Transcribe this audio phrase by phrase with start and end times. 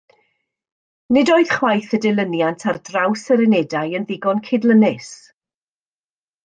[1.17, 5.15] Nid oedd chwaith y dilyniant ar draws yr unedau yn ddigon cydlynnus